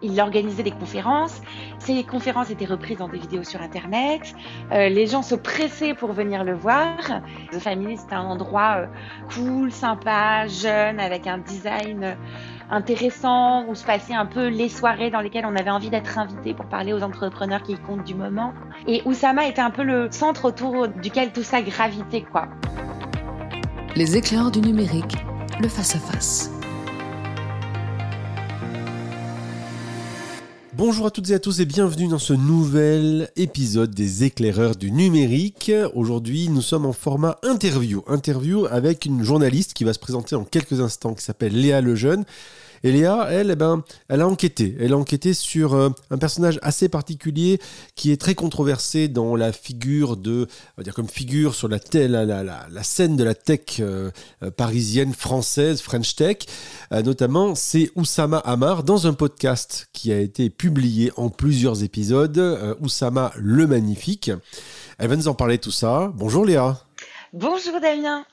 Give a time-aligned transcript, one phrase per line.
[0.00, 1.40] Il organisait des conférences.
[1.80, 4.32] Ces conférences étaient reprises dans des vidéos sur Internet.
[4.70, 6.94] Euh, les gens se pressaient pour venir le voir.
[7.50, 8.86] The Family, c'était un endroit euh,
[9.34, 12.16] cool, sympa, jeune, avec un design
[12.70, 16.54] intéressant, où se passaient un peu les soirées dans lesquelles on avait envie d'être invité
[16.54, 18.54] pour parler aux entrepreneurs qui comptent du moment.
[18.86, 22.46] Et Oussama était un peu le centre autour duquel tout ça gravitait, quoi.
[23.96, 25.16] Les éclairs du numérique,
[25.60, 26.52] le face-à-face.
[30.78, 34.92] Bonjour à toutes et à tous et bienvenue dans ce nouvel épisode des éclaireurs du
[34.92, 35.72] numérique.
[35.92, 38.04] Aujourd'hui, nous sommes en format interview.
[38.06, 42.24] Interview avec une journaliste qui va se présenter en quelques instants qui s'appelle Léa Lejeune.
[42.84, 44.76] Et Léa, elle, eh ben, elle a enquêté.
[44.80, 47.60] Elle a enquêté sur euh, un personnage assez particulier
[47.94, 50.46] qui est très controversé dans la figure de,
[50.76, 54.10] on va dire comme figure sur la, la, la, la scène de la tech euh,
[54.42, 56.38] euh, parisienne, française, French Tech.
[56.90, 62.76] notamment, c'est Oussama Hamar dans un podcast qui a été publié en plusieurs épisodes.
[62.80, 64.30] Oussama le Magnifique.
[64.98, 66.12] Elle va nous en parler tout ça.
[66.14, 66.80] Bonjour Léa.
[67.32, 68.24] Bonjour Damien.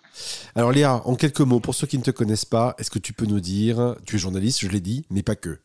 [0.55, 3.13] Alors Léa, en quelques mots, pour ceux qui ne te connaissent pas, est-ce que tu
[3.13, 5.59] peux nous dire, tu es journaliste, je l'ai dit, mais pas que.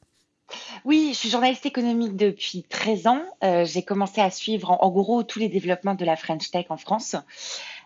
[0.84, 3.22] Oui, je suis journaliste économique depuis 13 ans.
[3.44, 6.76] Euh, j'ai commencé à suivre en, gros tous les développements de la French Tech en
[6.76, 7.16] France.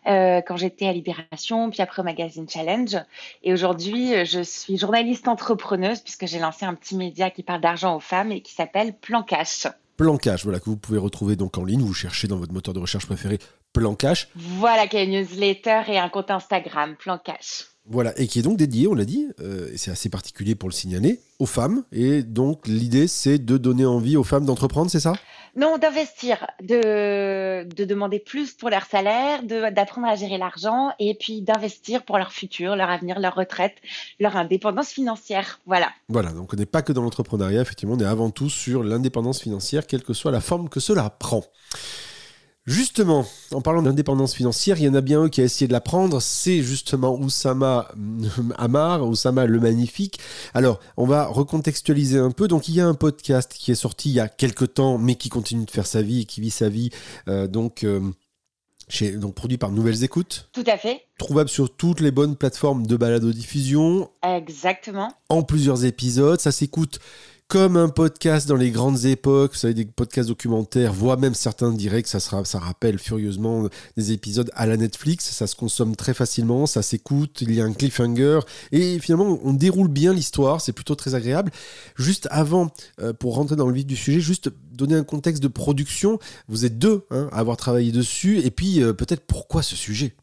[0.06, 2.96] Euh, quand j'étais à Libération, puis après au magazine Challenge.
[3.42, 7.96] Et aujourd'hui, je suis journaliste entrepreneuse puisque j'ai lancé un petit média qui parle d'argent
[7.96, 9.66] aux femmes et qui s'appelle Plan Cash.
[9.96, 11.80] Plan Cash, voilà, que vous pouvez retrouver donc en ligne.
[11.80, 13.38] Vous cherchez dans votre moteur de recherche préféré
[13.74, 14.28] Plan Cash.
[14.36, 17.66] Voilà, qui a une newsletter et un compte Instagram, Plan Cash.
[17.86, 20.70] Voilà, et qui est donc dédié, on l'a dit, euh, et c'est assez particulier pour
[20.70, 21.84] le signaler, aux femmes.
[21.92, 25.12] Et donc l'idée, c'est de donner envie aux femmes d'entreprendre, c'est ça?
[25.56, 31.42] Non, d'investir, de, de demander plus pour leur salaire, d'apprendre à gérer l'argent, et puis
[31.42, 33.74] d'investir pour leur futur, leur avenir, leur retraite,
[34.18, 35.60] leur indépendance financière.
[35.66, 35.90] Voilà.
[36.08, 39.42] Voilà, donc on n'est pas que dans l'entrepreneuriat, effectivement, on est avant tout sur l'indépendance
[39.42, 41.42] financière, quelle que soit la forme que cela prend.
[42.66, 45.72] Justement, en parlant d'indépendance financière, il y en a bien un qui a essayé de
[45.72, 47.88] la prendre, c'est justement Oussama
[48.56, 50.18] Amar, Oussama le Magnifique.
[50.54, 52.48] Alors, on va recontextualiser un peu.
[52.48, 55.16] Donc, il y a un podcast qui est sorti il y a quelques temps, mais
[55.16, 56.88] qui continue de faire sa vie et qui vit sa vie.
[57.28, 58.00] Euh, donc, euh,
[58.88, 60.48] chez, donc, produit par Nouvelles Écoutes.
[60.54, 61.02] Tout à fait.
[61.18, 64.08] Trouvable sur toutes les bonnes plateformes de balado-diffusion.
[64.22, 65.12] Exactement.
[65.28, 66.40] En plusieurs épisodes.
[66.40, 66.98] Ça s'écoute
[67.48, 71.72] comme un podcast dans les grandes époques, vous savez, des podcasts documentaires, voire même certains
[71.72, 75.94] diraient que ça, sera, ça rappelle furieusement des épisodes à la Netflix, ça se consomme
[75.94, 78.40] très facilement, ça s'écoute, il y a un cliffhanger,
[78.72, 81.52] et finalement on déroule bien l'histoire, c'est plutôt très agréable.
[81.96, 85.48] Juste avant, euh, pour rentrer dans le vif du sujet, juste donner un contexte de
[85.48, 86.18] production,
[86.48, 90.14] vous êtes deux hein, à avoir travaillé dessus, et puis euh, peut-être pourquoi ce sujet?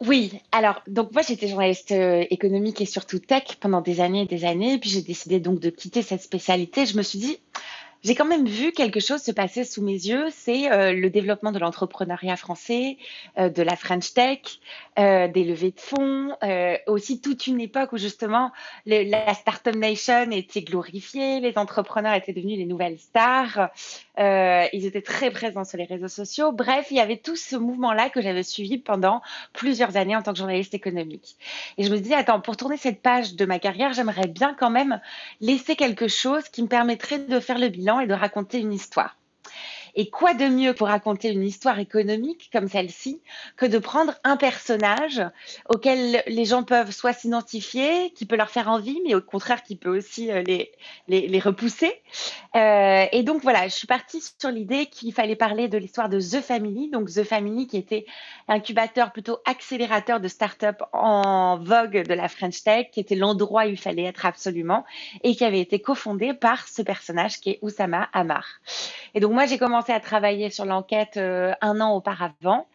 [0.00, 4.26] Oui, alors donc moi j'étais journaliste euh, économique et surtout tech pendant des années et
[4.26, 6.84] des années, puis j'ai décidé donc de quitter cette spécialité.
[6.84, 7.38] Je me suis dit
[8.02, 11.50] j'ai quand même vu quelque chose se passer sous mes yeux, c'est euh, le développement
[11.50, 12.98] de l'entrepreneuriat français,
[13.38, 14.60] euh, de la French Tech,
[14.96, 16.36] des levées de fonds,
[16.86, 18.52] aussi toute une époque où justement
[18.86, 23.70] la Startup Nation était glorifiée, les entrepreneurs étaient devenus les nouvelles stars,
[24.18, 26.52] ils étaient très présents sur les réseaux sociaux.
[26.52, 29.22] Bref, il y avait tout ce mouvement-là que j'avais suivi pendant
[29.52, 31.36] plusieurs années en tant que journaliste économique.
[31.78, 34.70] Et je me disais, attends, pour tourner cette page de ma carrière, j'aimerais bien quand
[34.70, 35.00] même
[35.40, 39.16] laisser quelque chose qui me permettrait de faire le bilan et de raconter une histoire.
[39.98, 43.22] Et quoi de mieux pour raconter une histoire économique comme celle-ci
[43.56, 45.22] que de prendre un personnage
[45.70, 49.74] auquel les gens peuvent soit s'identifier, qui peut leur faire envie, mais au contraire qui
[49.74, 50.70] peut aussi euh, les,
[51.08, 52.02] les, repousser.
[52.54, 56.20] Euh, et donc voilà, je suis partie sur l'idée qu'il fallait parler de l'histoire de
[56.20, 58.04] The Family, donc The Family qui était
[58.48, 63.68] incubateur plutôt accélérateur de start-up en vogue de la French Tech, qui était l'endroit où
[63.68, 64.84] il fallait être absolument,
[65.22, 68.46] et qui avait été cofondé par ce personnage qui est Oussama Amar.
[69.14, 72.66] Et donc moi j'ai commencé à travailler sur l'enquête euh, un an auparavant.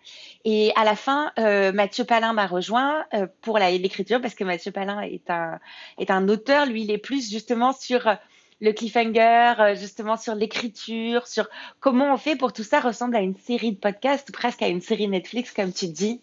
[0.46, 4.72] Et à la fin, euh, Mathieu Palin m'a rejoint euh, pour l'écriture parce que Mathieu
[4.72, 5.60] Palin est un,
[5.98, 6.66] est un auteur.
[6.66, 8.16] Lui, il est plus justement sur
[8.60, 11.48] le cliffhanger, justement sur l'écriture, sur
[11.80, 14.82] comment on fait pour tout ça ressemble à une série de podcasts, presque à une
[14.82, 16.22] série Netflix, comme tu dis.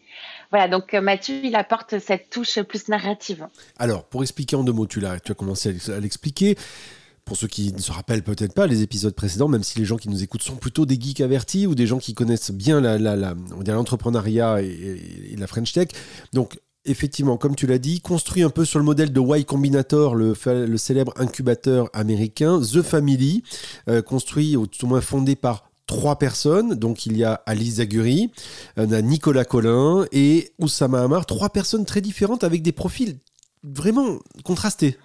[0.50, 3.48] Voilà, donc Mathieu, il apporte cette touche plus narrative.
[3.76, 6.56] Alors, pour expliquer en deux mots, tu, as, tu as commencé à l'expliquer
[7.28, 9.98] pour ceux qui ne se rappellent peut-être pas les épisodes précédents, même si les gens
[9.98, 14.62] qui nous écoutent sont plutôt des geeks avertis ou des gens qui connaissent bien l'entrepreneuriat
[14.62, 15.88] et, la French Tech.
[16.32, 20.14] Donc, effectivement, comme tu l'as dit, construit un peu sur le modèle de Y Combinator,
[20.14, 20.34] le,
[20.78, 23.42] célèbre incubateur américain, The Family,
[23.90, 26.76] euh, construit ou tout au moins fondé par trois personnes.
[26.76, 28.30] Donc il y a Alice Zaguri,
[28.78, 33.18] on a Nicolas Collin et Oussama Hamar, trois personnes très différentes avec des profils
[33.62, 34.96] vraiment contrastés.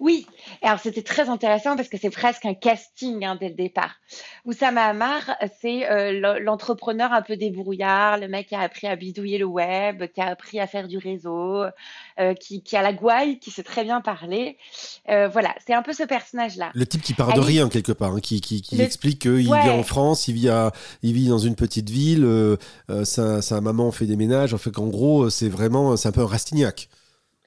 [0.00, 0.26] Oui,
[0.62, 3.94] alors, c'était très intéressant parce que c'est presque un casting hein, dès le départ.
[4.44, 5.22] Oussama Amar,
[5.60, 10.04] c'est euh, l'entrepreneur un peu débrouillard, le mec qui a appris à bidouiller le web,
[10.12, 11.64] qui a appris à faire du réseau,
[12.18, 14.58] euh, qui, a la gouaille, qui sait très bien parler.
[15.08, 16.72] Euh, voilà, c'est un peu ce personnage-là.
[16.74, 19.82] Le type qui part de rien quelque part, hein, qui, qui, explique qu'il vit en
[19.82, 20.72] France, il vit, à,
[21.02, 22.26] il vit dans une petite ville,
[23.04, 26.20] sa, sa, maman fait des ménages, en fait qu'en gros, c'est vraiment, c'est un peu
[26.20, 26.88] un Rastignac.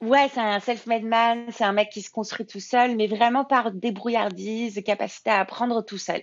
[0.04, 3.46] Ouais, c'est un self-made man, c'est un mec qui se construit tout seul, mais vraiment
[3.46, 6.22] par débrouillardise, capacité à apprendre tout seul.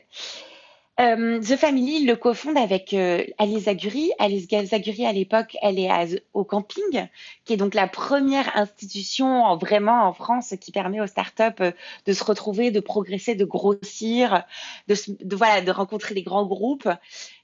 [1.00, 4.12] Euh, The Family le cofonde avec euh, Alice Zaguri.
[4.19, 7.09] Alice Zaguri, à l'époque, elle est au camping,
[7.47, 11.73] qui est donc la première institution vraiment en France qui permet aux startups euh,
[12.05, 14.44] de se retrouver, de progresser, de grossir,
[14.88, 14.94] de,
[15.25, 16.91] de voilà, de rencontrer les grands groupes.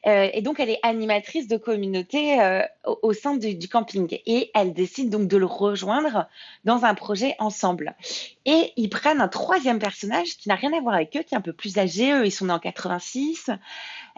[0.07, 4.19] Euh, et donc, elle est animatrice de communauté euh, au, sein du, camping.
[4.27, 6.29] Et elle décide donc de le rejoindre
[6.65, 7.97] dans un projet ensemble.
[8.45, 11.39] Et ils prennent un troisième personnage qui n'a rien à voir avec eux, qui est
[11.39, 12.13] un peu plus âgé.
[12.13, 13.51] Eux, ils sont nés en 86.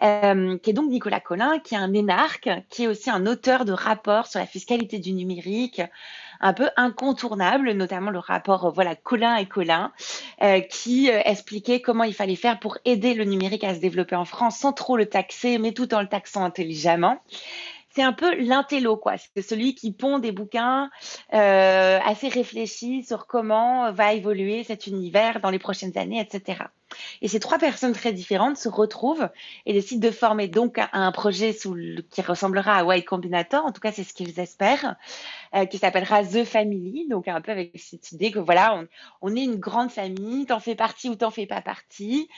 [0.01, 3.65] Euh, qui est donc Nicolas Collin, qui est un énarque, qui est aussi un auteur
[3.65, 5.81] de rapports sur la fiscalité du numérique,
[6.39, 9.91] un peu incontournable, notamment le rapport euh, voilà Colin et Colin,
[10.41, 14.15] euh, qui euh, expliquait comment il fallait faire pour aider le numérique à se développer
[14.15, 17.19] en France sans trop le taxer, mais tout en le taxant intelligemment
[17.91, 19.15] c'est un peu l'intello, quoi.
[19.17, 20.89] C'est celui qui pond des bouquins
[21.33, 26.65] euh, assez réfléchis sur comment va évoluer cet univers dans les prochaines années, etc.
[27.21, 29.29] Et ces trois personnes très différentes se retrouvent
[29.65, 31.55] et décident de former donc un projet
[32.09, 34.95] qui ressemblera à Y Combinator, en tout cas c'est ce qu'ils espèrent,
[35.55, 38.83] euh, qui s'appellera The Family, donc un peu avec cette idée que voilà,
[39.21, 42.29] on, est une grande famille, t'en fais partie ou t'en fais pas partie.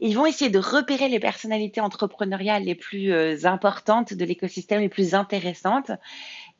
[0.00, 4.88] ils vont essayer de repérer les personnalités entrepreneuriales les plus euh, importantes de l'écosystème, les
[4.88, 5.90] plus intéressantes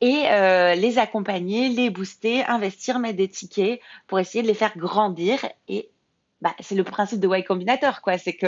[0.01, 4.77] et euh, les accompagner, les booster, investir, mettre des tickets pour essayer de les faire
[4.77, 5.89] grandir et
[6.41, 8.17] bah, c'est le principe de Y Combinator, quoi.
[8.17, 8.47] C'est que,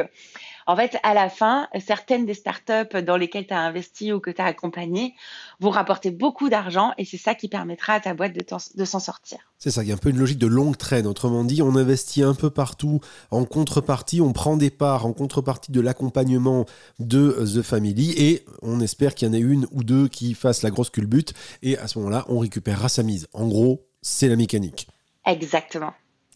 [0.66, 4.32] en fait, à la fin, certaines des startups dans lesquelles tu as investi ou que
[4.32, 5.14] tu as accompagné
[5.60, 9.38] vont rapporter beaucoup d'argent et c'est ça qui permettra à ta boîte de, s'en sortir.
[9.60, 11.06] C'est ça, il y a un peu une logique de longue traîne.
[11.06, 13.00] Autrement dit, on investit un peu partout
[13.30, 16.66] en contrepartie, on prend des parts en contrepartie de l'accompagnement
[17.00, 20.64] de The Family et on espère qu'il y en ait une ou deux qui fassent
[20.64, 23.28] la grosse culbute et à ce moment-là, on récupérera sa mise.
[23.34, 24.88] En gros, c'est la mécanique.
[25.26, 25.94] Exactement.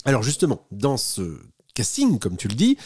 [0.07, 1.37] Alors justement, dans ce
[1.73, 2.77] casting, comme tu le dis,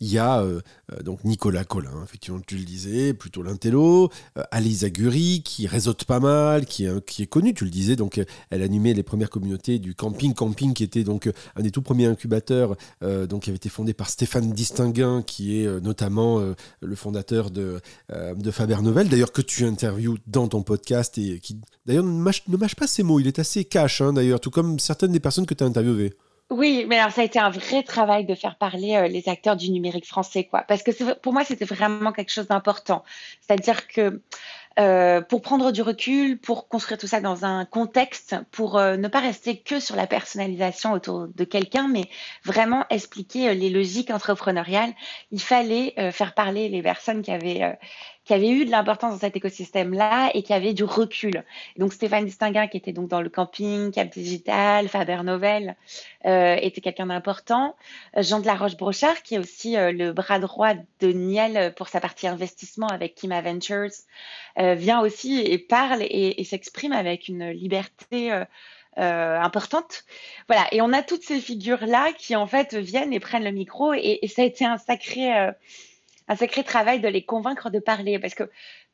[0.00, 0.60] il y a euh,
[0.92, 6.18] euh, donc Nicolas Collin, effectivement, tu le disais, plutôt l'intello, euh, Aguri, qui réseaute pas
[6.18, 9.94] mal, qui est, qui connue, tu le disais, donc elle animait les premières communautés du
[9.94, 13.94] camping, camping qui était donc un des tout premiers incubateurs, donc qui avait été fondé
[13.94, 16.42] par Stéphane Distinguin, qui est notamment
[16.80, 17.80] le fondateur de,
[18.10, 22.10] de Faber Novel, d'ailleurs que tu interviews dans ton podcast et qui d'ailleurs ne
[22.56, 25.46] mâche, pas ses mots, il est assez cash, hein, d'ailleurs, tout comme certaines des personnes
[25.46, 26.14] que tu as interviewées.
[26.50, 29.56] Oui, mais alors ça a été un vrai travail de faire parler euh, les acteurs
[29.56, 30.62] du numérique français, quoi.
[30.62, 33.02] Parce que pour moi, c'était vraiment quelque chose d'important.
[33.40, 34.20] C'est-à-dire que
[34.78, 39.08] euh, pour prendre du recul, pour construire tout ça dans un contexte, pour euh, ne
[39.08, 42.04] pas rester que sur la personnalisation autour de quelqu'un, mais
[42.44, 44.92] vraiment expliquer les logiques entrepreneuriales,
[45.32, 47.78] il fallait faire parler les personnes qui avaient
[48.24, 51.44] qui avait eu de l'importance dans cet écosystème-là et qui avait du recul.
[51.76, 55.76] donc Stéphane Distinguin, qui était donc dans le camping, Cap Digital, Faber Novel,
[56.24, 57.76] euh, était quelqu'un d'important.
[58.16, 62.00] Jean de la Roche-Brochard, qui est aussi euh, le bras droit de Niel pour sa
[62.00, 63.90] partie investissement avec Kima Ventures,
[64.58, 68.32] euh, vient aussi et parle et, s'exprime avec une liberté.
[68.96, 70.04] importante.
[70.46, 73.92] Voilà, et on a toutes ces figures-là qui en fait viennent et prennent le micro
[73.92, 75.50] et ça a été un sacré,
[76.28, 78.18] un sacré travail de les convaincre de parler.
[78.18, 78.50] Parce que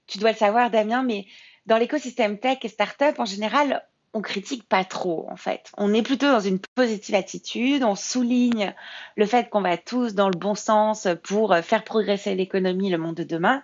[0.06, 1.26] tu dois le savoir, Damien, mais
[1.66, 5.70] dans l'écosystème tech et startup, en général, on critique pas trop, en fait.
[5.76, 8.74] On est plutôt dans une positive attitude, on souligne
[9.16, 13.14] le fait qu'on va tous dans le bon sens pour faire progresser l'économie, le monde
[13.16, 13.62] de demain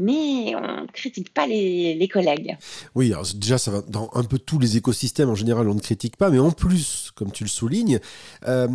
[0.00, 2.56] mais on ne critique pas les, collègues.
[2.94, 6.16] Oui, déjà, ça va dans un peu tous les écosystèmes, en général, on ne critique
[6.16, 8.00] pas, mais en plus, comme tu le soulignes,
[8.48, 8.66] euh,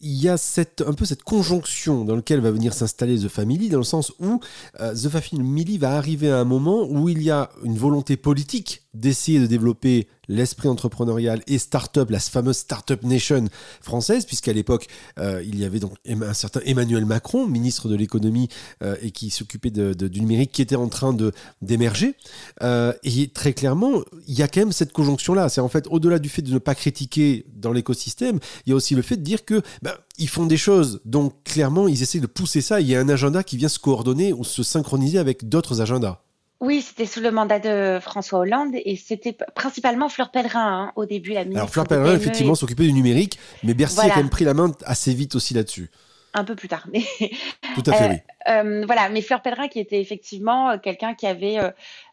[0.00, 3.68] il y a cette, un peu cette conjonction dans laquelle va venir s'installer The Family,
[3.68, 4.40] dans le sens où
[4.80, 8.82] euh, The Family va arriver à un moment où il y a une volonté politique
[8.94, 13.46] d'essayer de développer l'esprit entrepreneurial et start-up, la fameuse start-up nation
[13.80, 14.86] française, puisqu'à l'époque,
[15.18, 18.48] euh, il y avait donc un certain Emmanuel Macron, ministre de l'économie
[18.82, 21.16] euh, et qui s'occupait du numérique, qui était en train
[21.62, 22.14] d'émerger.
[22.62, 25.48] Euh, et très clairement, il y a quand même cette conjonction-là.
[25.48, 28.76] C'est en fait, au-delà du fait de ne pas critiquer dans l'écosystème, il y a
[28.76, 31.00] aussi le fait de dire que ben, ils font des choses.
[31.04, 32.80] Donc clairement, ils essaient de pousser ça.
[32.80, 36.22] Il y a un agenda qui vient se coordonner ou se synchroniser avec d'autres agendas.
[36.60, 41.06] Oui, c'était sous le mandat de François Hollande et c'était principalement Fleur Pellerin hein, au
[41.06, 41.58] début, la ministre.
[41.58, 44.72] Alors Fleur Pellerin, effectivement, s'occupait du numérique, mais Bercy a quand même pris la main
[44.84, 45.90] assez vite aussi là-dessus
[46.34, 46.86] un peu plus tard.
[46.92, 47.02] Mais
[47.74, 48.18] Tout à fait, euh, oui.
[48.48, 51.58] Euh, voilà, mais Fleur Pellerin, qui était effectivement euh, quelqu'un qui avait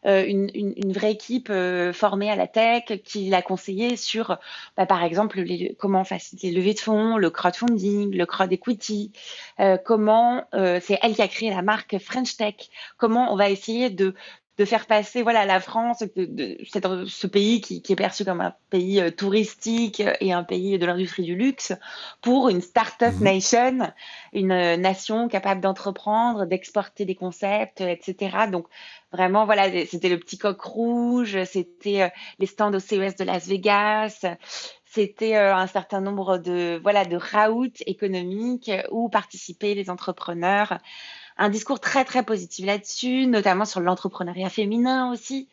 [0.04, 1.52] une, une, vraie équipe
[1.92, 4.38] formée à la tech, qui l'a conseillé sur,
[4.76, 9.12] bah, par exemple, les, comment faciliter le levée de fonds, le crowdfunding, le crowd equity,
[9.84, 12.54] comment, c'est elle qui a créé la marque French Tech,
[12.96, 14.14] comment on va essayer de
[14.58, 19.00] de faire passer voilà la France, de, ce pays qui, est perçu comme un pays
[19.00, 21.74] euh, touristique et un pays de l'industrie du luxe,
[22.22, 23.24] pour une start-up mhm.
[23.24, 23.92] nation,
[24.32, 28.46] une euh, nation capable d'entreprendre, d'exporter des concepts, etc.
[28.50, 28.66] Donc
[29.12, 32.08] vraiment voilà, c'était le petit coq rouge, c'était euh,
[32.38, 34.24] les stands au CES de Las Vegas,
[34.86, 40.78] c'était un certain nombre de voilà de routes économiques où participaient les entrepreneurs
[41.36, 45.48] un discours très très positif là-dessus, notamment sur l'entrepreneuriat féminin aussi.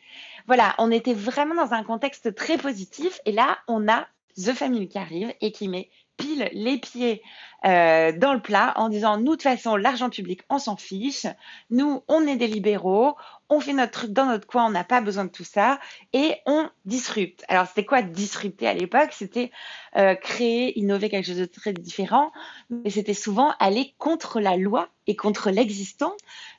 [0.46, 4.88] Voilà, on était vraiment dans un contexte très positif et là, on a The Family
[4.88, 7.22] qui arrive et qui met pile les pieds
[7.64, 11.26] euh, dans le plat en disant nous de toute façon l'argent public on s'en fiche,
[11.70, 13.16] nous on est des libéraux,
[13.48, 15.80] on fait notre truc dans notre coin, on n'a pas besoin de tout ça
[16.12, 17.42] et on disrupte.
[17.48, 19.10] Alors c'était quoi disrupter à l'époque?
[19.12, 19.50] C'était
[19.96, 22.32] euh, créer, innover quelque chose de très différent,
[22.68, 26.14] mais c'était souvent aller contre la loi et contre l'existant.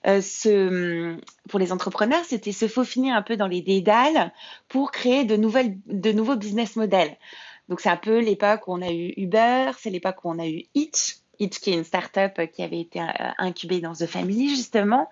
[0.07, 1.17] Euh,
[1.49, 4.31] pour les entrepreneurs, c'était se faufiner un peu dans les dédales
[4.69, 7.15] pour créer de, nouvelles, de nouveaux business models.
[7.69, 10.47] Donc c'est un peu l'époque où on a eu Uber, c'est l'époque où on a
[10.47, 13.05] eu Hitch, Hitch qui est une start-up qui avait été euh,
[13.37, 15.09] incubée dans The Family justement.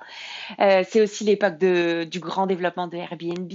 [0.59, 3.51] Euh, c'est aussi l'époque du grand développement de Airbnb.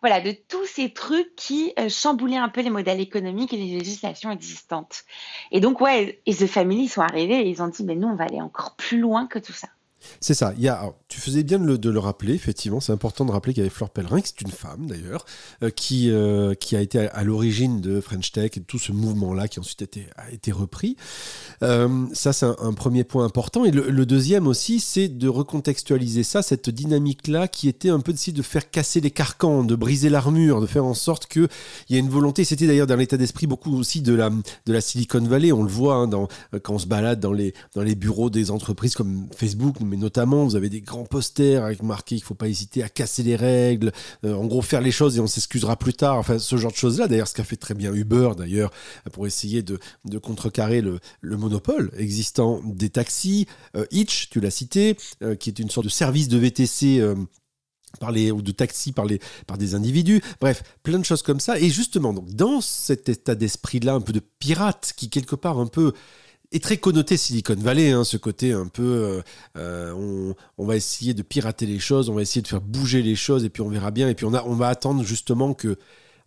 [0.00, 3.78] Voilà, de tous ces trucs qui euh, chamboulaient un peu les modèles économiques et les
[3.78, 5.04] législations existantes.
[5.52, 8.16] Et donc, ouais, et The Family sont arrivés et ils ont dit, mais nous, on
[8.16, 9.68] va aller encore plus loin que tout ça.
[10.20, 10.54] C'est ça.
[10.56, 12.80] Il y a, tu faisais bien de le, rappeler, effectivement.
[12.80, 15.24] C'est important de rappeler qu'il y avait Fleur Pellerin, qui est une femme d'ailleurs,
[15.62, 18.92] euh, qui, euh, qui a été à, l'origine de French Tech et de tout ce
[18.92, 20.96] mouvement-là qui ensuite a été, a été repris.
[21.62, 23.64] Euh, ça, c'est un, premier point important.
[23.64, 28.42] Et le, deuxième aussi, c'est de recontextualiser ça, cette dynamique-là qui était un peu de,
[28.42, 31.48] faire casser les carcans, de briser l'armure, de faire en sorte qu'il
[31.90, 32.44] y ait une volonté.
[32.44, 35.52] C'était d'ailleurs dans l'état d'esprit beaucoup aussi de la, de la Silicon Valley.
[35.52, 36.08] On le voit hein,
[36.62, 40.44] quand on se balade dans les, dans les bureaux des entreprises comme Facebook, mais notamment
[40.44, 43.36] vous avez des grands posters avec marqué qu'il ne faut pas hésiter à casser les
[43.36, 43.92] règles,
[44.24, 46.76] euh, en gros faire les choses et on s'excusera plus tard, enfin ce genre de
[46.78, 47.08] choses-là.
[47.08, 48.70] D'ailleurs, ce qu'a fait très bien Uber, d'ailleurs,
[49.12, 49.78] pour essayer de,
[50.22, 50.98] contrecarrer le,
[51.36, 53.46] monopole existant des taxis.
[53.76, 57.02] Euh, Hitch, tu l'as cité, euh, qui est une sorte de service de VTC
[58.00, 60.22] par les, ou de taxi par, les, par des individus.
[60.40, 61.58] Bref, plein de choses comme ça.
[61.58, 65.66] Et justement, donc, dans cet état d'esprit-là, un peu de pirate, qui quelque part un
[65.66, 65.92] peu
[66.52, 69.22] est très connoté Silicon Valley, hein, ce côté un peu, euh,
[69.56, 73.16] euh, on, va essayer de pirater les choses, on va essayer de faire bouger les
[73.16, 75.78] choses, et puis on verra bien, et puis on, a, on va attendre justement que,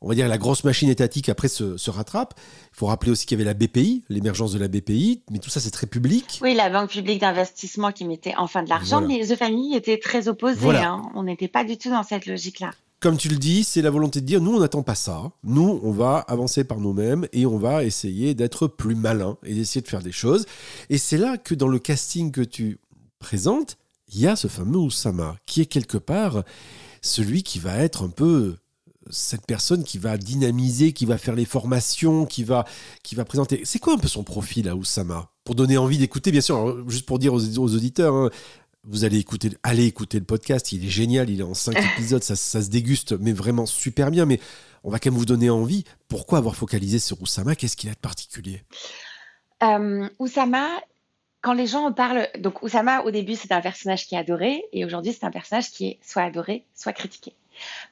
[0.02, 2.34] on va dire, la grosse machine étatique après se, rattrape.
[2.74, 5.50] Il faut rappeler aussi qu'il y avait la BPI, l'émergence de la BPI, mais tout
[5.50, 6.40] ça c'est très public.
[6.42, 10.28] Oui, la Banque publique d'investissement qui mettait enfin de l'argent, mais The Family était très
[10.28, 10.68] opposé.
[10.70, 11.02] Hein.
[11.16, 12.72] On n'était pas du tout dans cette logique-là
[13.06, 15.32] comme tu le dis, c'est la volonté de dire nous, on n'attend pas ça.
[15.44, 19.82] Nous, on va avancer par nous-mêmes et on va essayer d'être plus malin et d'essayer
[19.82, 20.48] de faire des choses.
[20.90, 22.80] Et c'est là que dans le casting que tu
[23.20, 23.78] présentes,
[24.12, 26.44] il y a ce fameux Oussama qui est quelque part
[27.04, 28.56] celui qui va être un peu
[29.12, 32.66] cette personne qui va dynamiser, qui va faire les formations, qui va,
[33.04, 33.62] qui va présenter.
[33.66, 35.30] C'est quoi un peu son profil à Oussama?
[35.44, 38.32] Pour donner envie d'écouter, bien sûr, juste pour dire aux, auditeurs, hein,
[38.88, 42.24] vous allez écouter, allez écouter le podcast, il est génial, il est en cinq épisodes,
[42.24, 44.26] ça, se déguste, mais vraiment super bien.
[44.26, 44.40] Mais
[44.84, 45.84] on va quand même vous donner envie.
[46.08, 47.56] Pourquoi avoir focalisé sur Oussama?
[47.56, 48.64] Qu'est-ce qu'il a de particulier?
[49.64, 50.68] Euh, Oussama,
[51.42, 54.64] quand les gens en parlent, donc Oussama au début c'est un personnage qui est adoré
[54.74, 57.34] et aujourd'hui c'est un personnage qui est soit adoré, soit critiqué.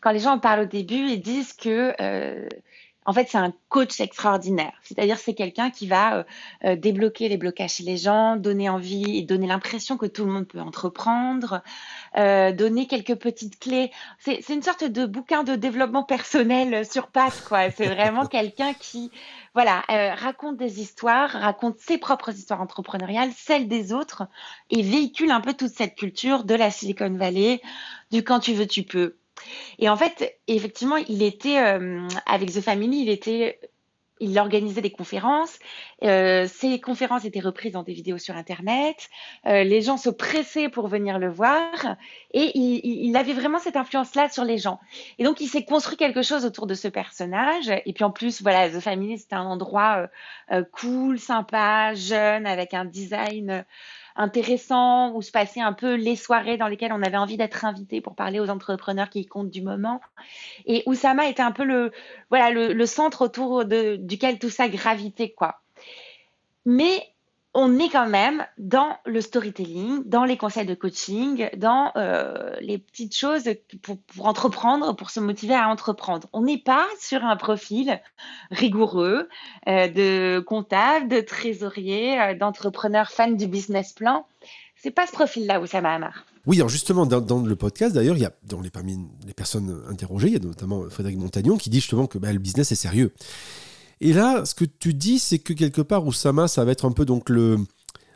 [0.02, 2.48] Quand les gens en parlent au début, ils disent que euh,
[3.06, 4.74] en fait, c'est un coach extraordinaire.
[4.82, 6.24] C'est-à-dire, c'est quelqu'un qui va euh,
[6.66, 10.32] euh, débloquer les blocages chez les gens, donner envie et donner l'impression que tout le
[10.32, 11.62] monde peut entreprendre,
[12.18, 13.92] euh, donner quelques petites clés.
[14.20, 17.72] C'est une sorte de bouquin de développement personnel sur pattes, quoi.
[17.72, 19.12] C'est vraiment quelqu'un qui,
[19.54, 19.84] voilà,
[20.16, 24.24] raconte des histoires, raconte ses propres histoires entrepreneuriales, celles des autres,
[24.70, 27.62] et véhicule un peu toute cette culture de la Silicon Valley,
[28.12, 29.16] du quand tu veux, tu peux
[29.80, 33.60] et en fait, effectivement, il était euh, avec The Family, il était
[34.20, 35.60] il organisait des conférences.
[36.04, 39.10] Euh, ces conférences étaient reprises dans des vidéos sur Internet.
[39.46, 41.98] Euh, les gens se pressaient pour venir le voir.
[42.32, 44.80] Et il, avait vraiment cette influence-là sur les gens.
[45.18, 47.70] Et donc, il s'est construit quelque chose autour de ce personnage.
[47.86, 50.08] Et puis, en plus, voilà, The Family, c'était un endroit
[50.72, 53.66] cool, sympa, jeune, avec un design
[54.16, 58.02] intéressants où se passaient un peu les soirées dans lesquelles on avait envie d'être invité
[58.02, 60.02] pour parler aux entrepreneurs qui comptent du moment.
[60.66, 61.92] Et Oussama était un peu le,
[62.30, 65.62] voilà, le, centre autour duquel tout ça gravitait, quoi.
[66.66, 67.13] Mais
[67.54, 72.80] on est quand même dans le storytelling, dans les conseils de coaching, dans euh, les
[72.80, 73.44] petites choses
[73.82, 76.28] pour, entreprendre, pour se motiver à entreprendre.
[76.34, 78.02] On n'est pas sur un profil
[78.50, 79.30] rigoureux
[79.68, 84.26] euh, de comptable, de trésorier, euh, d'entrepreneur fan du business plan.
[84.76, 86.26] C'est pas ce profil-là où ça m'a marre.
[86.46, 89.82] Oui, alors justement, dans, le podcast, d'ailleurs, il y a, dans les, parmi les personnes
[89.90, 92.76] interrogées, il y a notamment Frédéric Montagnon qui dit justement que bah, le business est
[92.76, 93.14] sérieux.
[94.06, 96.92] Et là, ce que tu dis, c'est que quelque part, Oussama, ça va être un
[96.92, 97.58] peu donc le,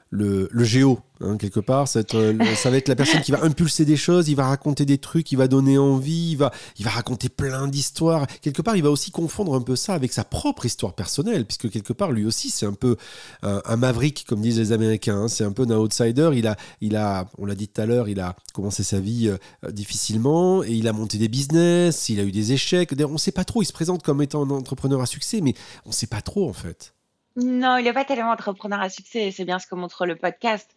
[0.09, 1.87] le, géo, hein, quelque part.
[1.87, 4.47] Ça va, être, ça va être la personne qui va impulser des choses, il va
[4.47, 8.27] raconter des trucs, il va donner envie, il va, il va raconter plein d'histoires.
[8.41, 11.69] Quelque part, il va aussi confondre un peu ça avec sa propre histoire personnelle, puisque
[11.69, 12.97] quelque part, lui aussi, c'est un peu
[13.43, 15.23] un, maverick, comme disent les Américains.
[15.23, 15.27] Hein.
[15.27, 16.31] C'est un peu un outsider.
[16.33, 19.29] Il a, il a on l'a dit tout à l'heure, il a commencé sa vie
[19.29, 22.93] euh, difficilement et il a monté des business, il a eu des échecs.
[22.99, 23.61] On ne sait pas trop.
[23.61, 25.53] Il se présente comme étant un entrepreneur à succès, mais
[25.85, 26.96] on ne sait pas trop en fait.
[27.39, 29.29] Non, il n'est pas tellement entrepreneur à succès.
[29.29, 30.67] C'est bien ce que montre le podcast.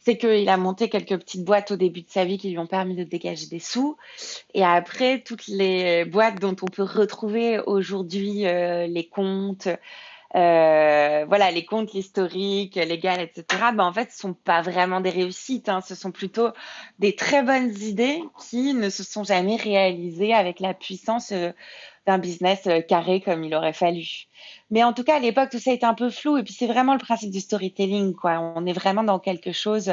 [0.00, 2.66] C'est qu'il a monté quelques petites boîtes au début de sa vie qui lui ont
[2.66, 3.96] permis de dégager des sous.
[4.52, 9.68] Et après, toutes les boîtes dont on peut retrouver aujourd'hui euh, les comptes,
[10.34, 13.44] euh, voilà, les comptes, l'historique, légal, etc.
[13.74, 15.68] Ben, en fait, ce sont pas vraiment des réussites.
[15.68, 15.80] Hein.
[15.80, 16.50] Ce sont plutôt
[16.98, 21.52] des très bonnes idées qui ne se sont jamais réalisées avec la puissance euh,
[22.08, 24.28] d'un business carré comme il aurait fallu.
[24.70, 26.38] Mais en tout cas, à l'époque, tout ça était un peu flou.
[26.38, 28.52] Et puis, c'est vraiment le principe du storytelling, quoi.
[28.56, 29.92] On est vraiment dans quelque chose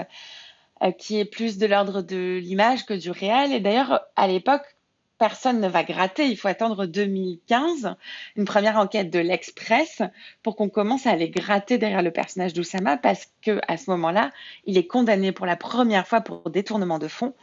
[0.82, 3.52] euh, qui est plus de l'ordre de l'image que du réel.
[3.52, 4.75] Et d'ailleurs, à l'époque,
[5.18, 6.28] personne ne va gratter.
[6.28, 7.96] Il faut attendre 2015,
[8.36, 10.02] une première enquête de l'Express,
[10.44, 14.32] pour qu'on commence à aller gratter derrière le personnage d'Oussama, parce que à ce moment-là,
[14.66, 17.34] il est condamné pour la première fois pour détournement de fonds.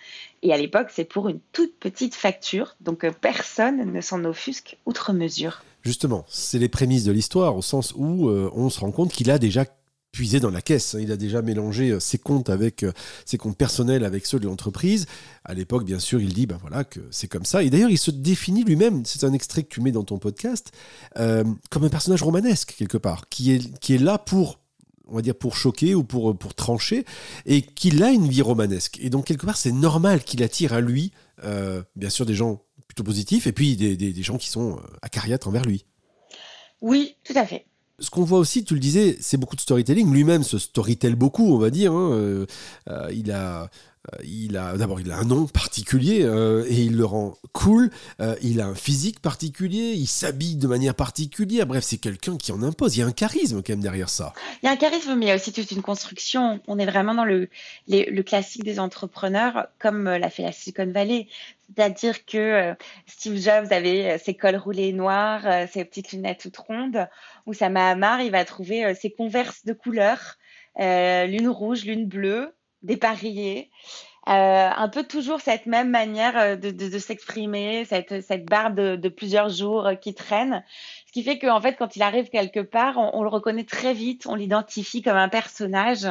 [0.42, 4.78] Et à l'époque, c'est pour une toute petite facture, donc euh, personne ne s'en offusque
[4.86, 5.62] outre mesure.
[5.82, 9.30] Justement, c'est les prémices de l'histoire, au sens où euh, on se rend compte qu'il
[9.30, 9.64] a déjà
[10.12, 10.95] puisé dans la caisse.
[10.95, 11.00] Hein.
[11.00, 12.92] Il a déjà mélangé euh, ses comptes avec euh,
[13.25, 15.07] ses comptes personnels avec ceux de l'entreprise.
[15.45, 17.62] À l'époque, bien sûr, il dit ben voilà que c'est comme ça.
[17.62, 19.05] Et d'ailleurs, il se définit lui-même.
[19.05, 20.70] C'est un extrait que tu mets dans ton podcast
[21.14, 24.61] comme un personnage romanesque quelque part, qui est qui est là pour
[25.09, 27.05] on va dire pour choquer ou pour pour trancher,
[27.46, 28.98] et qu'il a une vie romanesque.
[29.01, 31.12] Et donc quelque part, c'est normal qu'il attire à lui,
[31.96, 35.48] bien sûr, des gens plutôt positif, et puis des, des, gens qui sont euh, acariâtres
[35.48, 35.87] envers lui.
[36.83, 37.64] Oui, tout à fait.
[37.98, 40.12] Ce qu'on voit aussi, tu le disais, c'est beaucoup de storytelling.
[40.12, 41.92] Lui-même se storytelle beaucoup, on va dire.
[41.92, 42.12] Hein.
[42.12, 42.46] Euh,
[42.88, 43.70] euh, il a
[44.24, 47.90] il a d'abord il a un nom particulier euh, et il le rend cool.
[48.20, 51.66] Euh, il a un physique particulier, il s'habille de manière particulière.
[51.66, 52.96] Bref, c'est quelqu'un qui en impose.
[52.96, 54.32] Il y a un charisme quand même derrière ça.
[54.62, 56.60] Il y a un charisme, mais il y a aussi toute une construction.
[56.66, 57.48] On est vraiment dans le,
[57.88, 61.28] le classique des entrepreneurs, comme l'a fait la Silicon Valley.
[61.74, 62.74] C'est-à-dire que
[63.06, 67.08] Steve Jobs avait ses cols roulés noirs, ses petites lunettes toutes rondes.
[67.46, 70.36] Ou Sama Hamar, il va trouver ses converses de couleur,
[70.76, 72.52] l'une rouge, l'une bleue
[72.83, 73.71] dépareillé.
[74.29, 79.49] Euh, un peu toujours cette même manière euh, de, s'exprimer, cette, cette barbe de, plusieurs
[79.49, 80.62] jours euh, qui traîne.
[81.09, 84.27] Ce qui fait qu'en fait, quand il arrive quelque part, on, le reconnaît très vite,
[84.29, 86.07] on l'identifie comme un personnage.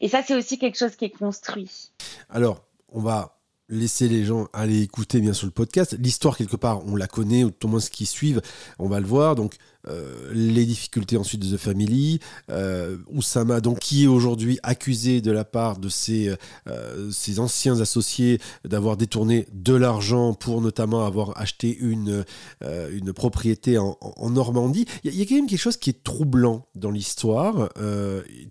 [0.00, 1.92] Et ça, c'est aussi quelque chose qui est construit.
[2.28, 3.36] Alors, on va
[3.68, 5.96] laisser les gens aller écouter bien sûr le podcast.
[6.00, 8.42] L'histoire, quelque part, on la connaît, ou tout le monde ce qui suivent,
[8.80, 9.36] on va le voir.
[9.36, 9.54] Donc,
[9.88, 12.20] euh, les difficultés ensuite de The Family,
[12.50, 16.34] euh, Oussama, donc qui est aujourd'hui accusé de la part de ses,
[16.68, 22.24] euh, ses anciens associés d'avoir détourné de l'argent pour notamment avoir acheté une,
[22.62, 23.96] euh, une propriété en,
[24.30, 24.86] Normandie.
[25.04, 27.68] Il y, a quand même quelque chose qui est troublant dans l'histoire.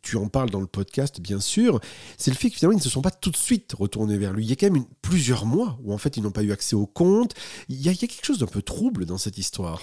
[0.02, 1.82] tu en parles dans le podcast, bien sûr.
[2.18, 4.32] C'est le fait que finalement ils ne se sont pas tout de suite retournés vers
[4.34, 4.46] lui.
[4.46, 6.76] Il y a quand même plusieurs mois où en fait ils n'ont pas eu accès
[6.76, 7.34] au compte.
[7.70, 9.82] Il y a quelque chose d'un peu trouble dans cette histoire.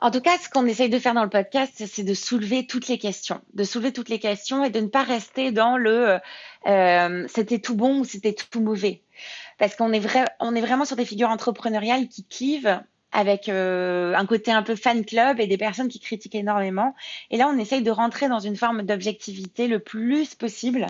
[0.00, 2.86] En tout cas, ce qu'on essaye de faire dans le podcast, c'est de soulever toutes
[2.86, 6.18] les questions, de soulever toutes les questions et de ne pas rester dans le
[6.66, 9.02] euh, c'était tout bon ou c'était tout mauvais,
[9.58, 12.80] parce qu'on est vrai, est vraiment sur des figures entrepreneuriales qui clivent
[13.12, 16.94] avec euh, un côté un peu fan club et des personnes qui critiquent énormément.
[17.30, 20.86] Et là, on essaye de rentrer dans une forme d'objectivité le plus possible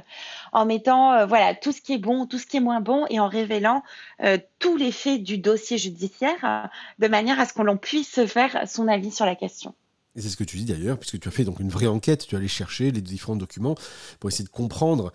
[0.53, 3.07] en mettant euh, voilà tout ce qui est bon, tout ce qui est moins bon
[3.09, 3.83] et en révélant
[4.25, 8.67] euh, tous les faits du dossier judiciaire de manière à ce qu'on puisse se faire
[8.67, 9.75] son avis sur la question.
[10.17, 12.27] Et c'est ce que tu dis d'ailleurs, puisque tu as fait donc une vraie enquête,
[12.27, 13.77] tu es allé chercher les différents documents
[14.19, 15.13] pour essayer de comprendre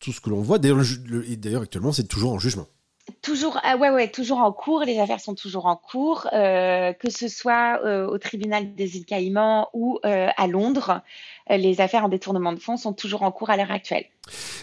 [0.00, 0.58] tout ce que l'on voit.
[0.58, 2.66] D'ailleurs, actuellement, c'est toujours en jugement
[3.22, 4.82] Toujours, ah ouais, ouais, toujours en cours.
[4.82, 9.04] Les affaires sont toujours en cours, euh, que ce soit euh, au tribunal des îles
[9.04, 11.02] Caïmans ou euh, à Londres.
[11.48, 14.06] Les affaires en détournement de fonds sont toujours en cours à l'heure actuelle.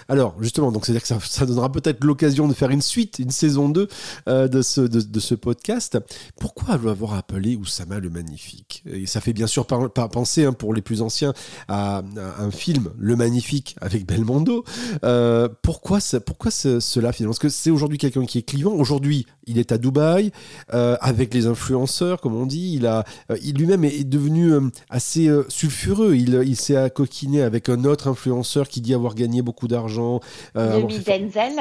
[0.10, 3.32] Alors, justement, donc c'est-à-dire que ça, ça donnera peut-être l'occasion de faire une suite, une
[3.32, 3.88] saison 2
[4.28, 5.97] euh, de, ce, de, ce podcast.
[6.39, 8.84] Pourquoi avoir appelé Oussama le Magnifique?
[8.91, 11.34] Et ça fait bien sûr penser, hein, pour les plus anciens,
[11.67, 12.02] à,
[12.39, 14.63] un film, Le Magnifique, avec Belmondo.
[15.04, 17.32] Euh, pourquoi ce- pourquoi ce- cela, finalement?
[17.32, 18.73] Parce que c'est aujourd'hui quelqu'un qui est clivant.
[18.73, 20.32] Aujourd'hui, il est à Dubaï,
[20.73, 22.73] euh, avec les influenceurs, comme on dit.
[22.76, 23.04] Il,
[23.43, 24.52] il lui-même est, devenu
[24.89, 26.15] assez sulfureux.
[26.15, 30.19] Il, il s'est coquiné avec un autre influenceur qui dit avoir gagné beaucoup d'argent.
[30.57, 31.53] euh, fait- Denzel,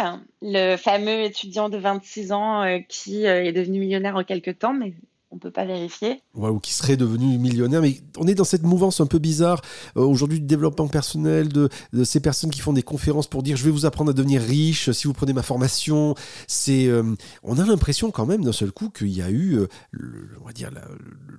[0.42, 4.74] le fameux étudiant de 26 ans euh, qui euh, est devenu millionnaire en quelques temps,
[4.74, 4.94] mais
[5.34, 6.20] on peut pas vérifier.
[6.34, 7.80] Ouais, ou qui serait devenu millionnaire.
[7.80, 9.62] Mais on est dans cette mouvance un peu bizarre
[9.96, 13.56] euh, aujourd'hui du développement personnel, de, de ces personnes qui font des conférences pour dire
[13.56, 16.14] je vais vous apprendre à devenir riche si vous prenez ma formation.
[16.46, 19.68] C'est, euh, on a l'impression quand même d'un seul coup qu'il y a eu, euh,
[19.90, 20.84] le, on va dire, la-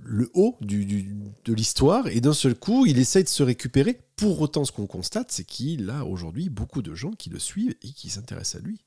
[0.03, 3.99] le haut du, du- de l'histoire et d'un seul coup il essaye de se récupérer.
[4.15, 7.75] Pour autant, ce qu'on constate, c'est qu'il a aujourd'hui beaucoup de gens qui le suivent
[7.83, 8.81] et qui s'intéressent à lui.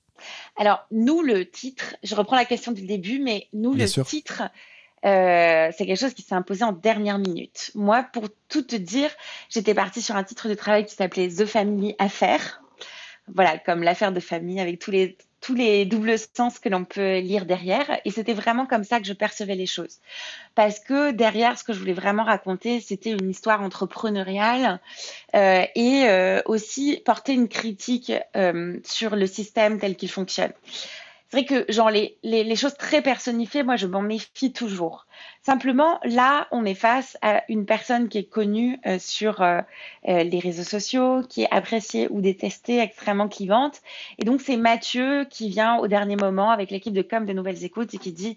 [0.56, 4.06] Alors, nous, le titre, je reprends la question du début, mais nous, Bien le sûr.
[4.06, 4.42] titre,
[5.06, 7.70] euh, c'est quelque chose qui s'est imposé en dernière minute.
[7.74, 9.10] Moi, pour tout te dire,
[9.48, 12.62] j'étais partie sur un titre de travail qui s'appelait The Family Affair.
[13.34, 18.00] Voilà, comme l'affaire de famille avec tous les, doubles sens que l'on peut lire derrière.
[18.04, 19.98] Et c'était vraiment comme ça que je percevais les choses.
[20.54, 24.80] Parce que derrière, ce que je voulais vraiment raconter, c'était une histoire entrepreneuriale
[25.34, 28.12] euh, et euh, aussi porter une critique
[28.84, 30.52] sur le système tel qu'il fonctionne.
[31.28, 35.06] C'est vrai que genre les, les, les choses très personnifiées, moi je m'en méfie toujours.
[35.42, 39.60] Simplement, là, on est face à une personne qui est connue euh, sur euh,
[40.08, 43.80] euh, les réseaux sociaux, qui est appréciée ou détestée, extrêmement clivante.
[44.18, 47.64] Et donc, c'est Mathieu qui vient au dernier moment avec l'équipe de com de Nouvelles
[47.64, 48.36] Écoutes et qui dit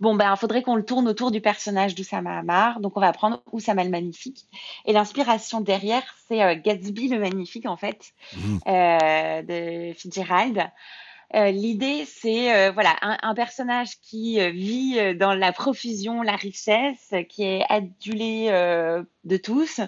[0.00, 2.80] Bon, ben, il faudrait qu'on le tourne autour du personnage d'Oussama Hamar.
[2.80, 4.46] Donc, on va prendre Oussama le Magnifique.
[4.84, 8.12] Et l'inspiration derrière, c'est euh, Gatsby le Magnifique, en fait,
[8.66, 10.70] euh, de Fitzgerald.
[11.34, 17.12] Euh, L'idée, c'est euh, voilà un, personnage qui euh, vit dans la profusion, la richesse,
[17.28, 18.48] qui est adulé
[19.24, 19.80] de tous,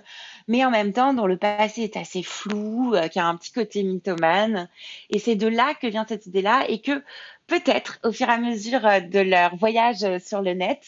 [0.48, 3.82] mais en même temps dont le passé est assez flou, qui a un petit côté
[3.84, 4.68] mythomane.
[5.10, 7.02] Et c'est de là que vient cette idée-là, et que
[7.46, 10.82] peut-être, au fur et à mesure de leur voyage sur le net,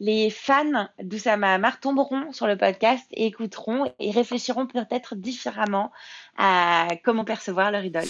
[0.00, 5.92] les fans d'Oussama Hamar tomberont sur le podcast et écouteront et réfléchiront peut-être différemment
[6.36, 8.08] à comment percevoir leur idole.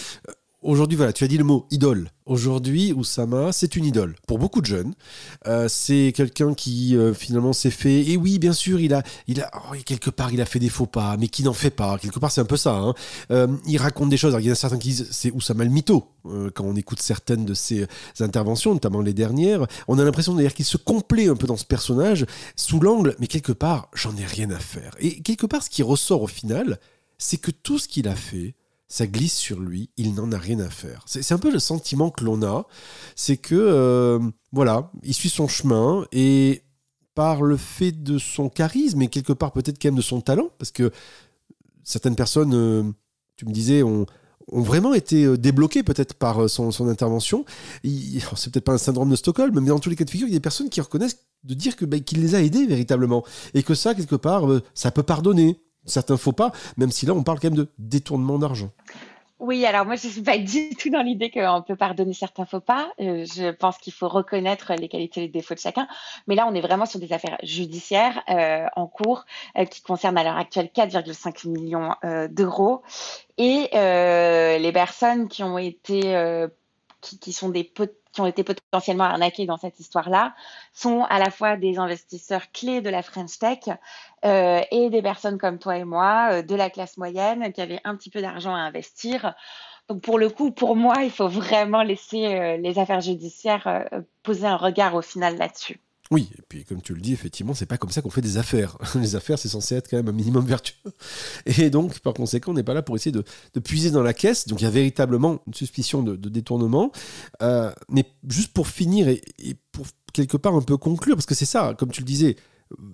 [0.63, 2.09] Aujourd'hui, voilà, tu as dit le mot idole.
[2.25, 4.93] Aujourd'hui, Oussama, c'est une idole pour beaucoup de jeunes.
[5.45, 8.07] Euh, c'est quelqu'un qui euh, finalement s'est fait.
[8.07, 10.69] Et oui, bien sûr, il a, il a, oh, quelque part, il a fait des
[10.69, 11.97] faux pas, mais qui n'en fait pas.
[11.97, 12.75] Quelque part, c'est un peu ça.
[12.77, 12.93] hein.
[13.31, 14.29] Euh, il raconte des choses.
[14.29, 16.07] Alors, il y en a certains qui disent c'est Oussama le mytho.
[16.53, 17.85] Quand on écoute certaines de ses
[18.21, 21.65] interventions, notamment les dernières, on a l'impression d'ailleurs qu'il se complaît un peu dans ce
[21.65, 24.95] personnage sous l'angle, mais quelque part, j'en ai rien à faire.
[24.99, 26.79] Et quelque part, ce qui ressort au final,
[27.17, 28.55] c'est que tout ce qu'il a fait
[28.93, 31.01] ça glisse sur lui, il n'en a rien à faire.
[31.07, 32.67] C'est un peu le sentiment que l'on a,
[33.15, 34.19] c'est que, euh,
[34.51, 36.61] voilà, il suit son chemin et
[37.15, 40.49] par le fait de son charisme et quelque part peut-être quand même de son talent,
[40.59, 40.91] parce que
[41.83, 42.83] certaines personnes, euh,
[43.35, 44.05] tu me disais, ont,
[44.51, 47.45] vraiment été euh, débloquées peut-être par son, intervention.
[47.83, 50.33] C'est peut-être pas un syndrome de Stockholm, mais dans tous les cas de figure, il
[50.33, 53.25] y a des personnes qui reconnaissent de dire bah, qu'il les a aidés véritablement
[53.55, 57.23] et que ça, quelque part, ça peut pardonner certains faux pas, même si là on
[57.23, 58.69] parle quand même de détournement d'argent.
[59.39, 62.45] Oui, alors moi je ne suis pas du tout dans l'idée qu'on peut pardonner certains
[62.45, 62.87] faux pas.
[63.01, 65.87] Euh, je pense qu'il faut reconnaître les qualités et les défauts de chacun.
[66.27, 69.25] Mais là, on est vraiment sur des affaires judiciaires euh, en cours
[69.57, 71.93] euh, qui concernent à l'heure actuelle 4,5 millions
[72.29, 72.83] d'euros.
[73.37, 76.47] Et les personnes qui ont été
[77.01, 80.33] qui, qui sont des pot- qui ont été potentiellement arnaquées dans cette histoire-là
[80.71, 83.59] sont à la fois des investisseurs clés de la French Tech
[84.23, 87.81] euh, et des personnes comme toi et moi, euh, de la classe moyenne, qui avaient
[87.83, 89.33] un petit peu d'argent à investir.
[89.89, 93.89] Donc pour le coup, pour moi, il faut vraiment laisser euh, les affaires judiciaires
[94.21, 95.79] poser un regard au final là-dessus.
[96.13, 98.37] Oui, et puis comme tu le dis, effectivement, c'est pas comme ça qu'on fait des
[98.37, 98.77] affaires.
[98.95, 100.91] Les affaires, c'est censé être quand même un minimum vertueux.
[101.47, 103.23] Et donc, par conséquent, on n'est pas là pour essayer de,
[103.59, 104.47] puiser dans la caisse.
[104.47, 106.91] Donc, il y a véritablement une suspicion de, détournement.
[107.41, 109.21] Euh, mais juste pour finir et,
[109.71, 112.35] pour quelque part un peu conclure, parce que c'est ça, comme tu le disais,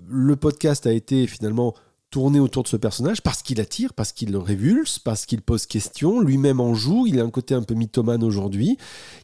[0.08, 1.76] le podcast a été finalement
[2.10, 5.66] tourné autour de ce personnage parce qu'il attire, parce qu'il le révulse, parce qu'il pose
[5.66, 8.78] question, lui-même en joue, il a un côté un peu mythomane aujourd'hui.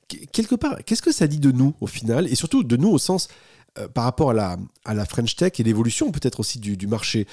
[0.10, 2.27] Qu- Quelque part, qu'est-ce que ça dit de nous au final?
[2.27, 3.29] Et surtout de nous au sens
[3.93, 4.33] par rapport à
[4.93, 7.27] la, French Tech et l'évolution peut-être aussi du, marché,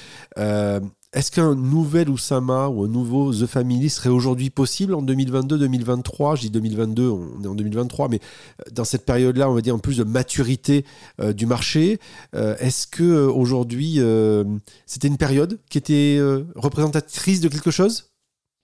[1.14, 6.40] est-ce qu'un nouvel Oussama ou un nouveau The Family serait aujourd'hui possible en 2022-2023 Je
[6.42, 9.78] dis 2022, on est en 2023, mais euh, dans cette période-là, on va dire en
[9.78, 10.86] plus de maturité
[11.20, 11.98] euh, du marché,
[12.34, 14.00] euh, est-ce que aujourd'hui
[14.86, 16.18] c'était une période qui était
[16.56, 18.10] représentatrice de quelque chose?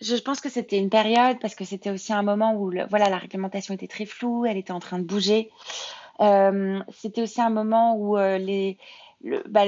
[0.00, 3.18] Je pense que c'était une période parce que c'était aussi un moment où voilà, la
[3.18, 5.50] réglementation était très floue, elle était en train de bouger.
[6.20, 8.74] C'était aussi un moment où le,
[9.48, 9.64] bah,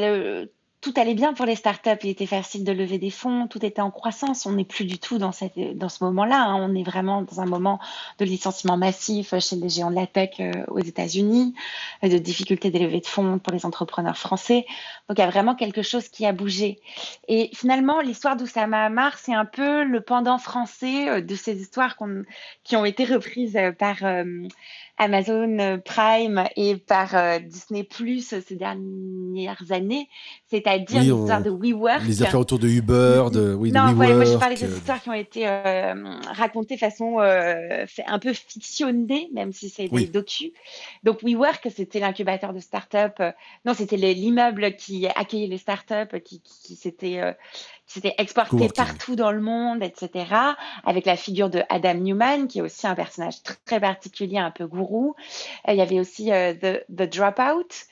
[0.80, 1.90] tout allait bien pour les startups.
[2.02, 4.46] Il était facile de lever des fonds, tout était en croissance.
[4.46, 6.42] On n'est plus du tout dans, ce moment-là.
[6.42, 6.56] Hein.
[6.56, 7.78] On est vraiment dans un moment
[8.18, 11.54] de licenciement massif chez les géants de la tech euh, aux États-Unis,
[12.02, 14.64] euh, de difficultés d'élever de fonds pour les entrepreneurs français.
[15.08, 16.80] Donc il y a vraiment quelque chose qui a bougé.
[17.28, 21.96] Et finalement, l'histoire d'Oussama Hamar, c'est un peu le pendant français euh, de ces histoires
[22.64, 23.96] qui ont été reprises par
[25.00, 30.10] Amazon euh, Prime et par euh, Disney Plus ces dernières années,
[30.46, 32.02] c'est-à-dire l'histoire de WeWork.
[32.06, 35.14] Les affaires autour de Uber, de, oui, non, moi je parlais des histoires qui ont
[35.14, 35.94] été euh,
[36.32, 40.50] racontées de façon un peu fictionnée, même si c'est des docus.
[41.02, 43.14] Donc WeWork, c'était l'incubateur de start-up.
[43.64, 47.22] non, c'était l'immeuble qui accueillait les start-up, qui, qui, qui s'était
[47.92, 50.24] c'était exporté partout dans le monde, etc.
[50.84, 54.68] Avec la figure de Adam Newman, qui est aussi un personnage très particulier, un peu
[54.68, 55.16] gourou.
[55.66, 57.86] Euh, il y avait aussi euh, The, The, Dropout,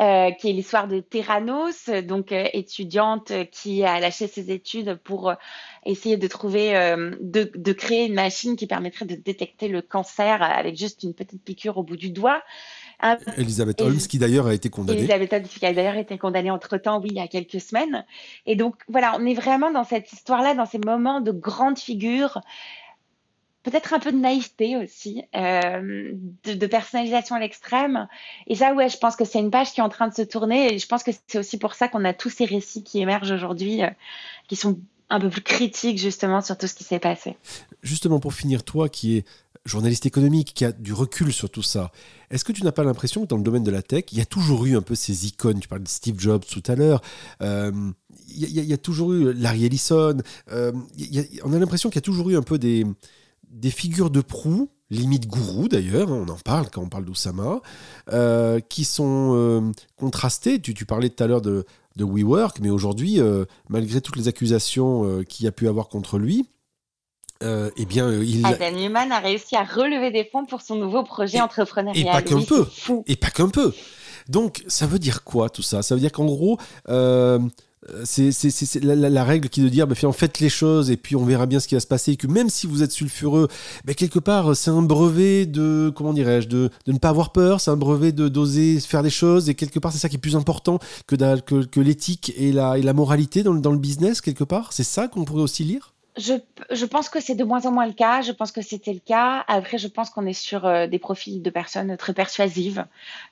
[0.00, 5.34] euh, qui est l'histoire de Terranos, donc étudiante qui a lâché ses études pour
[5.84, 6.72] essayer de trouver,
[7.20, 11.44] de, de, créer une machine qui permettrait de détecter le cancer avec juste une petite
[11.44, 12.42] piqûre au bout du doigt.
[13.36, 15.00] Elisabeth Holmes, qui d'ailleurs a été condamnée.
[15.00, 18.04] Elisabeth Holmes, qui a d'ailleurs été condamnée entre-temps, oui, il y a quelques semaines.
[18.46, 22.40] Et donc, voilà, on est vraiment dans cette histoire-là, dans ces moments de grandes figures,
[23.62, 26.12] peut-être un peu de naïveté aussi, euh,
[26.44, 28.08] de, personnalisation à l'extrême.
[28.46, 30.22] Et ça, ouais, je pense que c'est une page qui est en train de se
[30.22, 30.74] tourner.
[30.74, 33.32] Et je pense que c'est aussi pour ça qu'on a tous ces récits qui émergent
[33.32, 33.90] aujourd'hui, euh,
[34.48, 34.78] qui sont
[35.10, 37.36] un peu plus critiques justement sur tout ce qui s'est passé.
[37.82, 39.24] Justement, pour finir, toi qui es
[39.64, 41.92] journaliste économique, qui a du recul sur tout ça,
[42.30, 44.20] est-ce que tu n'as pas l'impression que dans le domaine de la tech, il y
[44.20, 45.60] a toujours eu un peu ces icônes?
[45.60, 47.02] Tu parles de Steve Jobs tout à l'heure.
[47.42, 47.70] Euh,
[48.28, 50.16] il, y a, toujours eu Larry Ellison.
[50.50, 50.72] Euh,
[51.44, 52.86] on a l'impression qu'il y a toujours eu un peu des,
[53.70, 57.62] figures de proue limite gourou d'ailleurs, hein, on en parle quand on parle d'Oussama,
[58.12, 60.60] euh, qui sont contrastées.
[60.60, 61.64] Tu, tu, parlais tout à l'heure de,
[61.96, 63.20] de WeWork, mais aujourd'hui,
[63.68, 66.46] malgré toutes les accusations qu'il y a pu avoir contre lui,
[67.42, 68.46] euh, eh bien, euh, il...
[68.46, 72.06] Adam Newman a réussi à relever des fonds pour son nouveau projet entrepreneurial.
[72.06, 72.66] Et pas qu'un peu.
[73.06, 73.72] Et pas qu'un peu.
[74.28, 75.82] Donc, ça veut dire quoi tout ça?
[75.82, 77.38] Ça veut dire qu'en gros, euh,
[78.04, 78.30] c'est
[78.84, 81.58] la, règle qui est de dire, bah, faites les choses et puis on verra bien
[81.58, 82.12] ce qui va se passer.
[82.12, 83.48] Et que même si vous êtes sulfureux,
[83.84, 87.60] bah, quelque part, c'est un brevet de, comment dirais-je, de, de, ne pas avoir peur,
[87.60, 89.48] c'est un brevet de d'oser faire des choses.
[89.48, 92.78] Et quelque part, c'est ça qui est plus important que, que, que l'éthique et la,
[92.78, 94.72] et la moralité dans, dans le business, quelque part.
[94.72, 95.91] C'est ça qu'on pourrait aussi lire?
[96.16, 96.34] Je,
[96.70, 98.20] je, pense que c'est de moins en moins le cas.
[98.20, 99.44] Je pense que c'était le cas.
[99.48, 102.84] Après, je pense qu'on est sur euh, des profils de personnes très persuasives.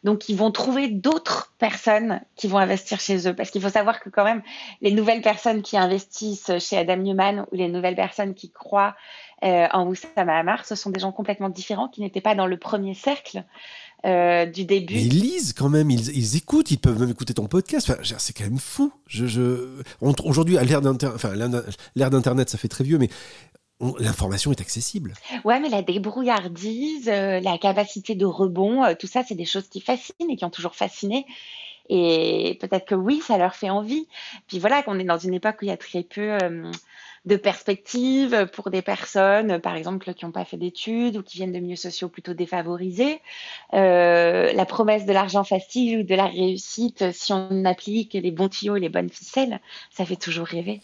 [0.02, 3.34] Donc, ils vont trouver d'autres personnes qui vont investir chez eux.
[3.34, 4.42] Parce qu'il faut savoir que quand même,
[4.80, 8.96] les nouvelles personnes qui investissent chez Adam Newman ou les nouvelles personnes qui croient
[9.44, 12.56] euh, en Oussama Hamar, ce sont des gens complètement différents qui n'étaient pas dans le
[12.56, 13.44] premier cercle.
[14.06, 14.94] Euh, du début.
[14.94, 17.92] ils lisent quand même, ils, écoutent, ils peuvent même écouter ton podcast.
[18.16, 18.90] c'est quand même fou.
[19.06, 23.10] Je, Aujourd'hui, à l'ère d'Internet, ça fait très vieux, mais
[23.98, 25.12] l'information est accessible.
[25.44, 29.68] Ouais, mais la débrouillardise, euh, la capacité de rebond, euh, tout ça, c'est des choses
[29.68, 31.26] qui fascinent et qui ont toujours fasciné.
[31.90, 34.06] Et peut-être que oui, ça leur fait envie.
[34.46, 36.38] Puis voilà, qu'on est dans une époque où il y a très peu
[37.26, 41.52] de perspectives pour des personnes, par exemple, qui n'ont pas fait d'études ou qui viennent
[41.52, 43.20] de milieux sociaux plutôt défavorisés.
[43.74, 48.48] Euh, la promesse de l'argent facile ou de la réussite, si on applique les bons
[48.48, 50.80] tuyaux et les bonnes ficelles, ça fait toujours rêver.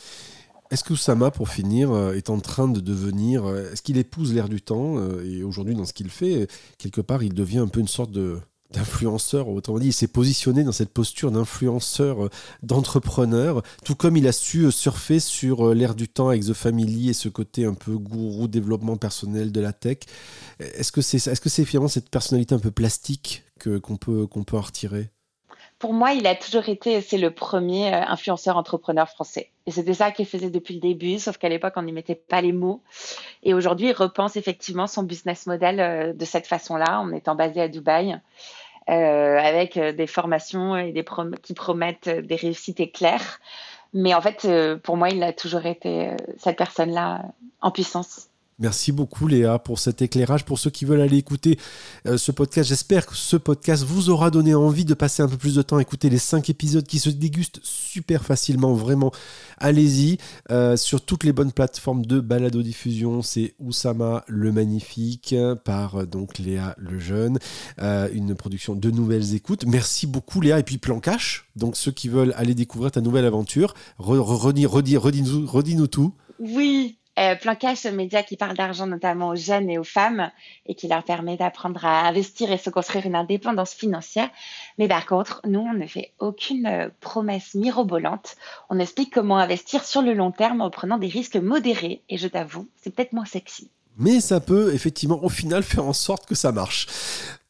[0.70, 3.46] Est-ce que Oussama, pour finir, euh, est en train de devenir.
[3.46, 7.22] Euh, est-ce qu'il épouse l'air du temps Et aujourd'hui, dans ce qu'il fait, quelque part,
[7.22, 8.40] il devient un peu une sorte de
[8.72, 12.30] d'influenceur, autrement dit, il s'est positionné dans cette posture d'influenceur, euh,
[12.62, 16.52] d'entrepreneur, tout comme il a su euh, surfer sur euh, l'ère du temps avec The
[16.52, 19.98] Family et ce côté un peu gourou développement personnel de la tech.
[20.58, 24.44] Est-ce que c'est que c'est finalement cette personnalité un peu plastique que qu'on peut qu'on
[24.44, 25.10] peut en retirer?
[25.78, 29.50] Pour moi, il a toujours été, c'est le premier influenceur entrepreneur français.
[29.66, 32.40] Et c'était ça qu'il faisait depuis le début, sauf qu'à l'époque, on n'y mettait pas
[32.40, 32.82] les mots.
[33.42, 37.68] Et aujourd'hui, il repense effectivement son business model de cette façon-là, en étant basé à
[37.68, 38.18] Dubaï.
[38.88, 41.04] Euh, avec euh, des formations et des
[41.42, 43.40] qui promettent des réussites éclairs.
[43.92, 47.24] Mais en fait, euh, pour moi, il a toujours été cette personne-là
[47.60, 48.28] en puissance.
[48.58, 50.46] Merci beaucoup Léa pour cet éclairage.
[50.46, 51.58] Pour ceux qui veulent aller écouter
[52.06, 55.36] euh, ce podcast, j'espère que ce podcast vous aura donné envie de passer un peu
[55.36, 58.72] plus de temps à écouter les cinq épisodes qui se dégustent super facilement.
[58.72, 59.12] Vraiment,
[59.58, 60.16] allez-y
[60.50, 63.20] euh, sur toutes les bonnes plateformes de balado diffusion.
[63.20, 65.34] C'est Oussama le magnifique
[65.66, 66.06] par euh,
[66.38, 67.38] Léa le jeune,
[67.78, 69.66] une production de nouvelles écoutes.
[69.66, 71.50] Merci beaucoup Léa et puis Plan Cash.
[71.56, 76.14] Donc ceux qui veulent aller découvrir ta nouvelle aventure, redis-nous tout.
[76.38, 80.30] Oui, euh, Plan Cash, média qui parle d'argent notamment aux jeunes et aux femmes
[80.66, 84.28] et qui leur permet d'apprendre à investir et se construire une indépendance financière.
[84.78, 88.36] Mais par contre, nous, on ne fait aucune euh, promesse mirobolante.
[88.70, 92.02] On explique comment investir sur le long terme en prenant des risques modérés.
[92.08, 93.70] Et je t'avoue, c'est peut-être moins sexy.
[93.98, 96.86] Mais ça peut effectivement au final faire en sorte que ça marche.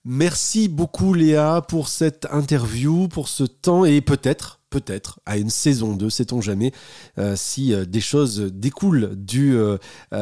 [0.08, 5.96] Merci beaucoup Léa pour cette interview, pour ce temps et peut-être, peut-être à une saison
[5.96, 6.70] 2, sait-on jamais,
[7.18, 9.78] euh, si euh, des choses découlent du, euh,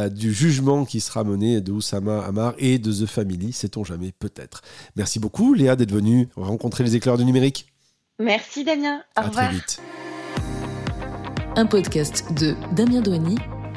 [0.08, 4.62] du jugement qui sera mené de Oussama Amar et de The Family, sait-on jamais, peut-être.
[4.96, 7.66] Merci beaucoup Léa d'être venue rencontrer les éclairs du numérique.
[8.18, 9.48] Merci Damien, au à revoir.
[9.48, 9.82] Très vite.
[11.56, 13.36] Un podcast de Damien Douani,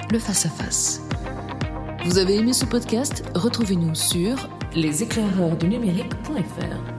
[0.10, 1.02] le face à face.
[2.06, 3.26] Vous avez aimé ce podcast?
[3.36, 6.97] Retrouvez-nous sur leséclaireursdunumérique.fr.